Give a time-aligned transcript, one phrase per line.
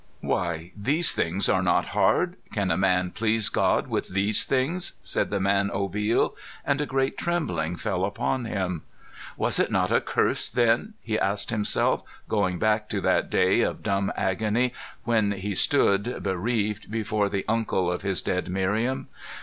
[0.21, 2.35] "Why, these things are not hard!
[2.51, 6.33] Can a man please God with these things?" said the man Obil,
[6.65, 8.81] and a great trembling fell upon him.
[9.37, 13.83] "Was it not a Curse, then?" he asked himself, going back to that day of
[13.83, 19.07] dumb agony when he stood, bereaved, before the uncle of his dead Miriam.